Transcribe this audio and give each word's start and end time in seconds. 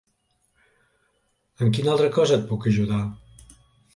En 1.65 1.69
quina 1.77 1.93
altra 1.95 2.09
cosa 2.17 2.39
et 2.41 2.49
puc 2.53 2.65
ajudar? 2.73 3.03